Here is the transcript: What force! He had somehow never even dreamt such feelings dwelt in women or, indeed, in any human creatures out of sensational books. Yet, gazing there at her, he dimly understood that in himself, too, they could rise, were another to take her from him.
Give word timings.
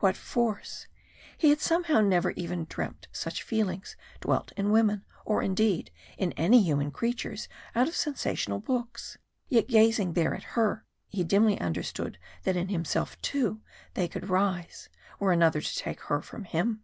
What 0.00 0.18
force! 0.18 0.86
He 1.38 1.48
had 1.48 1.62
somehow 1.62 2.02
never 2.02 2.32
even 2.32 2.66
dreamt 2.68 3.08
such 3.10 3.42
feelings 3.42 3.96
dwelt 4.20 4.52
in 4.54 4.70
women 4.70 5.06
or, 5.24 5.42
indeed, 5.42 5.90
in 6.18 6.32
any 6.32 6.62
human 6.62 6.90
creatures 6.90 7.48
out 7.74 7.88
of 7.88 7.96
sensational 7.96 8.60
books. 8.60 9.16
Yet, 9.48 9.68
gazing 9.68 10.12
there 10.12 10.34
at 10.34 10.42
her, 10.58 10.84
he 11.08 11.24
dimly 11.24 11.58
understood 11.58 12.18
that 12.42 12.54
in 12.54 12.68
himself, 12.68 13.18
too, 13.22 13.62
they 13.94 14.08
could 14.08 14.28
rise, 14.28 14.90
were 15.18 15.32
another 15.32 15.62
to 15.62 15.74
take 15.76 16.00
her 16.02 16.20
from 16.20 16.44
him. 16.44 16.82